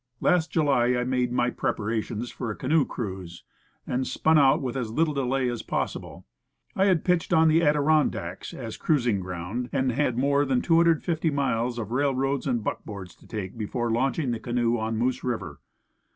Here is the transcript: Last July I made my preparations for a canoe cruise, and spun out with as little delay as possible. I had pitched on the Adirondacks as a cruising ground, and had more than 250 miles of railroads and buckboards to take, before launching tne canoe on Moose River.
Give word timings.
Last 0.19 0.51
July 0.51 0.95
I 0.95 1.03
made 1.03 1.31
my 1.31 1.51
preparations 1.51 2.31
for 2.31 2.49
a 2.49 2.55
canoe 2.55 2.85
cruise, 2.85 3.43
and 3.85 4.07
spun 4.07 4.39
out 4.39 4.59
with 4.59 4.75
as 4.75 4.89
little 4.91 5.13
delay 5.13 5.47
as 5.47 5.61
possible. 5.61 6.25
I 6.75 6.85
had 6.85 7.03
pitched 7.05 7.31
on 7.31 7.49
the 7.49 7.61
Adirondacks 7.61 8.51
as 8.51 8.77
a 8.77 8.79
cruising 8.79 9.19
ground, 9.19 9.69
and 9.71 9.91
had 9.91 10.17
more 10.17 10.43
than 10.43 10.63
250 10.63 11.29
miles 11.29 11.77
of 11.77 11.91
railroads 11.91 12.47
and 12.47 12.63
buckboards 12.63 13.13
to 13.17 13.27
take, 13.27 13.59
before 13.59 13.91
launching 13.91 14.31
tne 14.31 14.39
canoe 14.41 14.79
on 14.79 14.97
Moose 14.97 15.23
River. 15.23 15.59